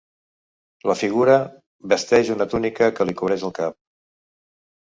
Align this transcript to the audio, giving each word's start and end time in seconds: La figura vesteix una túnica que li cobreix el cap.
La 0.91 0.95
figura 1.01 1.35
vesteix 1.93 2.31
una 2.37 2.49
túnica 2.55 2.91
que 2.97 3.09
li 3.11 3.17
cobreix 3.21 3.47
el 3.51 3.55
cap. 3.63 3.81